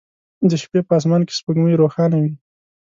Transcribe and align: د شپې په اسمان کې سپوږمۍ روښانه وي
د 0.49 0.51
شپې 0.61 0.79
په 0.87 0.93
اسمان 0.99 1.21
کې 1.27 1.33
سپوږمۍ 1.39 1.73
روښانه 1.81 2.17
وي 2.21 2.33